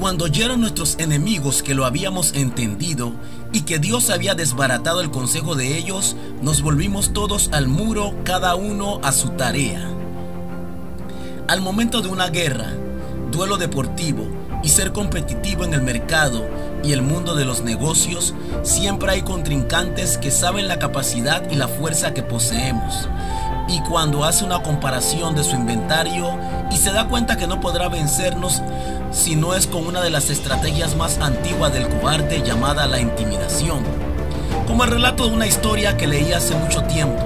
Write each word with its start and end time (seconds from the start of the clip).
cuando 0.00 0.24
oyeron 0.24 0.62
nuestros 0.62 0.96
enemigos 0.98 1.62
que 1.62 1.74
lo 1.74 1.84
habíamos 1.84 2.32
entendido 2.32 3.12
y 3.52 3.62
que 3.62 3.78
Dios 3.78 4.08
había 4.08 4.34
desbaratado 4.34 5.02
el 5.02 5.10
consejo 5.10 5.56
de 5.56 5.76
ellos, 5.76 6.16
nos 6.40 6.62
volvimos 6.62 7.12
todos 7.12 7.50
al 7.52 7.68
muro, 7.68 8.14
cada 8.24 8.54
uno 8.54 8.98
a 9.02 9.12
su 9.12 9.28
tarea. 9.30 9.86
Al 11.48 11.60
momento 11.60 12.00
de 12.00 12.08
una 12.08 12.30
guerra, 12.30 12.72
duelo 13.30 13.58
deportivo 13.58 14.26
y 14.64 14.70
ser 14.70 14.92
competitivo 14.92 15.64
en 15.64 15.74
el 15.74 15.82
mercado 15.82 16.48
y 16.82 16.92
el 16.92 17.02
mundo 17.02 17.34
de 17.34 17.44
los 17.44 17.62
negocios, 17.62 18.34
siempre 18.62 19.12
hay 19.12 19.20
contrincantes 19.20 20.16
que 20.16 20.30
saben 20.30 20.66
la 20.66 20.78
capacidad 20.78 21.42
y 21.50 21.56
la 21.56 21.68
fuerza 21.68 22.14
que 22.14 22.22
poseemos 22.22 23.06
y 23.70 23.80
cuando 23.80 24.24
hace 24.24 24.44
una 24.44 24.62
comparación 24.62 25.36
de 25.36 25.44
su 25.44 25.54
inventario 25.54 26.36
y 26.70 26.76
se 26.76 26.92
da 26.92 27.06
cuenta 27.06 27.36
que 27.36 27.46
no 27.46 27.60
podrá 27.60 27.88
vencernos 27.88 28.62
si 29.12 29.36
no 29.36 29.54
es 29.54 29.66
con 29.66 29.86
una 29.86 30.00
de 30.00 30.10
las 30.10 30.28
estrategias 30.28 30.96
más 30.96 31.18
antiguas 31.18 31.72
del 31.72 31.88
cobarde 31.88 32.42
llamada 32.42 32.86
la 32.86 33.00
intimidación. 33.00 33.84
Como 34.66 34.84
el 34.84 34.90
relato 34.90 35.28
de 35.28 35.34
una 35.34 35.46
historia 35.46 35.96
que 35.96 36.08
leí 36.08 36.32
hace 36.32 36.54
mucho 36.56 36.82
tiempo, 36.82 37.22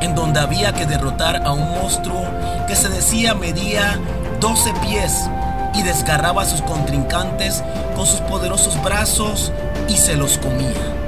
en 0.00 0.14
donde 0.14 0.40
había 0.40 0.72
que 0.72 0.86
derrotar 0.86 1.42
a 1.44 1.52
un 1.52 1.70
monstruo 1.70 2.26
que 2.66 2.74
se 2.74 2.88
decía 2.88 3.34
medía 3.34 3.98
12 4.40 4.72
pies 4.82 5.28
y 5.74 5.82
desgarraba 5.82 6.42
a 6.42 6.46
sus 6.46 6.62
contrincantes 6.62 7.62
con 7.94 8.06
sus 8.06 8.20
poderosos 8.20 8.82
brazos 8.82 9.52
y 9.88 9.96
se 9.96 10.16
los 10.16 10.38
comía. 10.38 11.03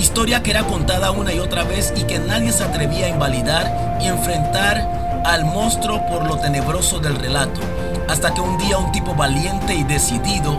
Historia 0.00 0.42
que 0.42 0.50
era 0.50 0.64
contada 0.64 1.10
una 1.10 1.34
y 1.34 1.40
otra 1.40 1.62
vez 1.62 1.92
y 1.94 2.04
que 2.04 2.18
nadie 2.18 2.52
se 2.52 2.64
atrevía 2.64 3.04
a 3.04 3.08
invalidar 3.10 3.98
y 4.00 4.06
enfrentar 4.06 5.22
al 5.26 5.44
monstruo 5.44 6.06
por 6.06 6.26
lo 6.26 6.38
tenebroso 6.38 7.00
del 7.00 7.16
relato. 7.16 7.60
Hasta 8.08 8.32
que 8.32 8.40
un 8.40 8.56
día 8.56 8.78
un 8.78 8.90
tipo 8.92 9.14
valiente 9.14 9.74
y 9.74 9.84
decidido 9.84 10.56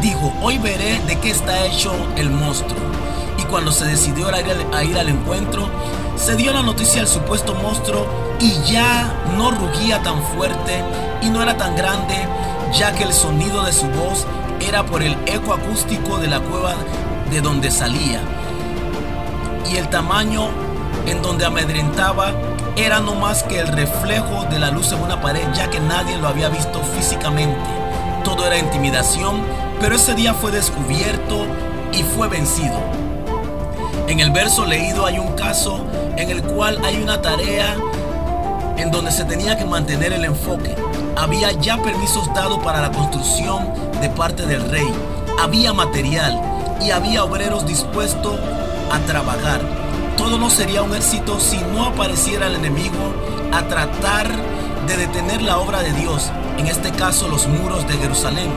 dijo, 0.00 0.32
hoy 0.40 0.56
veré 0.56 0.98
de 1.00 1.20
qué 1.20 1.30
está 1.30 1.66
hecho 1.66 1.92
el 2.16 2.30
monstruo. 2.30 2.80
Y 3.36 3.42
cuando 3.42 3.70
se 3.70 3.84
decidió 3.84 4.28
a 4.28 4.40
ir, 4.40 4.66
a 4.72 4.82
ir 4.82 4.98
al 4.98 5.10
encuentro, 5.10 5.68
se 6.16 6.34
dio 6.34 6.54
la 6.54 6.62
noticia 6.62 7.02
al 7.02 7.08
supuesto 7.08 7.54
monstruo 7.54 8.06
y 8.40 8.54
ya 8.62 9.12
no 9.36 9.50
rugía 9.50 10.02
tan 10.02 10.22
fuerte 10.22 10.82
y 11.20 11.28
no 11.28 11.42
era 11.42 11.58
tan 11.58 11.76
grande, 11.76 12.26
ya 12.72 12.94
que 12.94 13.04
el 13.04 13.12
sonido 13.12 13.62
de 13.62 13.74
su 13.74 13.88
voz 13.88 14.26
era 14.58 14.86
por 14.86 15.02
el 15.02 15.18
eco 15.26 15.52
acústico 15.52 16.16
de 16.16 16.28
la 16.28 16.40
cueva 16.40 16.76
de 17.32 17.40
donde 17.40 17.70
salía. 17.70 18.20
Y 19.70 19.76
el 19.76 19.88
tamaño 19.88 20.50
en 21.06 21.22
donde 21.22 21.46
amedrentaba 21.46 22.32
era 22.76 23.00
no 23.00 23.14
más 23.14 23.42
que 23.42 23.58
el 23.58 23.68
reflejo 23.68 24.44
de 24.50 24.58
la 24.58 24.70
luz 24.70 24.92
en 24.92 25.00
una 25.00 25.20
pared, 25.20 25.42
ya 25.54 25.70
que 25.70 25.80
nadie 25.80 26.18
lo 26.18 26.28
había 26.28 26.50
visto 26.50 26.80
físicamente. 26.94 27.58
Todo 28.22 28.46
era 28.46 28.58
intimidación, 28.58 29.42
pero 29.80 29.96
ese 29.96 30.14
día 30.14 30.34
fue 30.34 30.52
descubierto 30.52 31.46
y 31.92 32.02
fue 32.02 32.28
vencido. 32.28 32.78
En 34.08 34.20
el 34.20 34.30
verso 34.30 34.66
leído 34.66 35.06
hay 35.06 35.18
un 35.18 35.32
caso 35.32 35.80
en 36.16 36.28
el 36.28 36.42
cual 36.42 36.78
hay 36.84 36.96
una 36.96 37.22
tarea 37.22 37.74
en 38.76 38.90
donde 38.90 39.10
se 39.10 39.24
tenía 39.24 39.56
que 39.56 39.64
mantener 39.64 40.12
el 40.12 40.26
enfoque. 40.26 40.74
Había 41.16 41.52
ya 41.52 41.82
permisos 41.82 42.32
dados 42.34 42.58
para 42.58 42.82
la 42.82 42.90
construcción 42.90 43.68
de 44.02 44.10
parte 44.10 44.44
del 44.44 44.68
rey. 44.70 44.92
Había 45.40 45.72
material, 45.72 46.51
y 46.84 46.90
había 46.90 47.24
obreros 47.24 47.66
dispuestos 47.66 48.38
a 48.90 48.98
trabajar. 49.00 49.60
Todo 50.16 50.38
no 50.38 50.50
sería 50.50 50.82
un 50.82 50.94
éxito 50.94 51.40
si 51.40 51.58
no 51.58 51.86
apareciera 51.86 52.46
el 52.46 52.56
enemigo 52.56 53.14
a 53.52 53.62
tratar 53.68 54.28
de 54.86 54.96
detener 54.96 55.42
la 55.42 55.58
obra 55.58 55.82
de 55.82 55.92
Dios, 55.92 56.30
en 56.58 56.66
este 56.66 56.90
caso 56.90 57.28
los 57.28 57.46
muros 57.46 57.86
de 57.86 57.94
Jerusalén. 57.94 58.50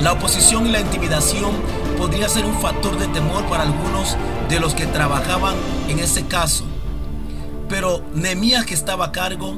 La 0.00 0.12
oposición 0.12 0.66
y 0.66 0.70
la 0.70 0.80
intimidación 0.80 1.52
podría 1.98 2.28
ser 2.28 2.44
un 2.44 2.58
factor 2.60 2.98
de 2.98 3.08
temor 3.08 3.44
para 3.46 3.62
algunos 3.62 4.16
de 4.48 4.60
los 4.60 4.74
que 4.74 4.86
trabajaban 4.86 5.54
en 5.88 5.98
ese 5.98 6.26
caso. 6.26 6.64
Pero 7.68 8.02
Nehemías 8.14 8.66
que 8.66 8.74
estaba 8.74 9.06
a 9.06 9.12
cargo 9.12 9.56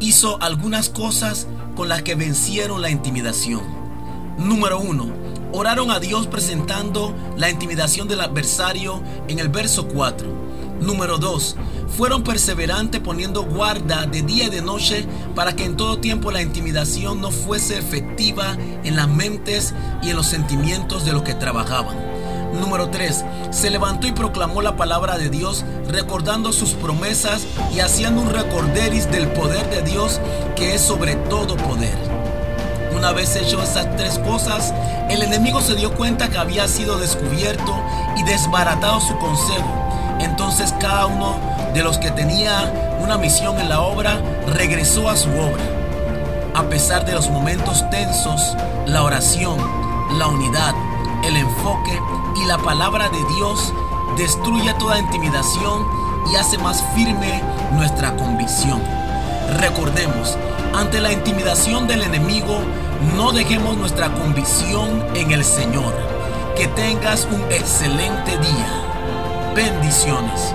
hizo 0.00 0.40
algunas 0.42 0.88
cosas 0.88 1.46
con 1.74 1.88
las 1.88 2.02
que 2.02 2.14
vencieron 2.14 2.82
la 2.82 2.90
intimidación. 2.90 3.62
Número 4.38 4.78
uno, 4.78 5.25
oraron 5.52 5.90
a 5.90 6.00
Dios 6.00 6.26
presentando 6.26 7.14
la 7.36 7.50
intimidación 7.50 8.08
del 8.08 8.20
adversario 8.20 9.02
en 9.28 9.38
el 9.38 9.48
verso 9.48 9.88
4. 9.88 10.46
Número 10.80 11.18
2. 11.18 11.56
Fueron 11.96 12.22
perseverantes 12.22 13.00
poniendo 13.00 13.42
guarda 13.42 14.06
de 14.06 14.22
día 14.22 14.44
y 14.44 14.50
de 14.50 14.60
noche 14.60 15.06
para 15.34 15.56
que 15.56 15.64
en 15.64 15.76
todo 15.76 15.98
tiempo 15.98 16.30
la 16.30 16.42
intimidación 16.42 17.20
no 17.20 17.30
fuese 17.30 17.78
efectiva 17.78 18.56
en 18.84 18.96
las 18.96 19.08
mentes 19.08 19.74
y 20.02 20.10
en 20.10 20.16
los 20.16 20.26
sentimientos 20.26 21.04
de 21.04 21.12
los 21.12 21.22
que 21.22 21.34
trabajaban. 21.34 21.96
Número 22.60 22.90
3. 22.90 23.24
Se 23.50 23.70
levantó 23.70 24.06
y 24.06 24.12
proclamó 24.12 24.62
la 24.62 24.76
palabra 24.76 25.18
de 25.18 25.30
Dios, 25.30 25.64
recordando 25.88 26.52
sus 26.52 26.70
promesas 26.74 27.46
y 27.74 27.80
haciendo 27.80 28.22
un 28.22 28.30
recorderis 28.30 29.10
del 29.10 29.28
poder 29.28 29.68
de 29.70 29.82
Dios 29.82 30.20
que 30.54 30.74
es 30.74 30.82
sobre 30.82 31.16
todo 31.16 31.56
poder. 31.56 32.15
Una 32.96 33.12
vez 33.12 33.36
hecho 33.36 33.62
esas 33.62 33.94
tres 33.98 34.18
cosas, 34.20 34.72
el 35.10 35.22
enemigo 35.22 35.60
se 35.60 35.74
dio 35.74 35.92
cuenta 35.92 36.28
que 36.28 36.38
había 36.38 36.66
sido 36.66 36.98
descubierto 36.98 37.78
y 38.16 38.22
desbaratado 38.22 39.02
su 39.02 39.18
consejo. 39.18 40.16
Entonces 40.18 40.74
cada 40.80 41.04
uno 41.04 41.36
de 41.74 41.82
los 41.82 41.98
que 41.98 42.10
tenía 42.10 42.96
una 42.98 43.18
misión 43.18 43.60
en 43.60 43.68
la 43.68 43.82
obra 43.82 44.18
regresó 44.46 45.10
a 45.10 45.16
su 45.16 45.28
obra. 45.28 45.62
A 46.54 46.62
pesar 46.70 47.04
de 47.04 47.12
los 47.12 47.28
momentos 47.28 47.84
tensos, 47.90 48.56
la 48.86 49.02
oración, 49.02 49.58
la 50.18 50.28
unidad, 50.28 50.74
el 51.22 51.36
enfoque 51.36 52.00
y 52.36 52.46
la 52.46 52.56
palabra 52.56 53.10
de 53.10 53.22
Dios 53.36 53.74
destruye 54.16 54.72
toda 54.78 54.98
intimidación 54.98 55.86
y 56.32 56.36
hace 56.36 56.56
más 56.56 56.82
firme 56.94 57.42
nuestra 57.72 58.16
convicción. 58.16 58.80
Recordemos, 59.58 60.38
ante 60.74 61.00
la 61.00 61.12
intimidación 61.12 61.86
del 61.86 62.02
enemigo, 62.02 62.58
no 63.16 63.32
dejemos 63.32 63.76
nuestra 63.76 64.12
convicción 64.12 65.04
en 65.14 65.30
el 65.32 65.44
Señor. 65.44 65.94
Que 66.56 66.66
tengas 66.68 67.26
un 67.30 67.42
excelente 67.52 68.32
día. 68.38 69.52
Bendiciones. 69.54 70.54